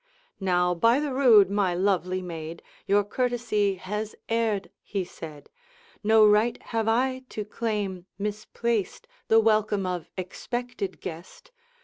'Now, 0.39 0.73
by 0.73 0.99
the 0.99 1.13
rood, 1.13 1.51
my 1.51 1.75
lovely 1.75 2.23
maid, 2.23 2.63
Your 2.87 3.03
courtesy 3.03 3.75
has 3.75 4.15
erred,' 4.29 4.71
he 4.81 5.03
said; 5.05 5.47
'No 6.03 6.25
right 6.25 6.59
have 6.59 6.87
I 6.87 7.21
to 7.29 7.45
claim, 7.45 8.07
misplaced, 8.17 9.05
The 9.27 9.39
welcome 9.39 9.85
of 9.85 10.09
expected 10.17 11.01
guest. 11.01 11.51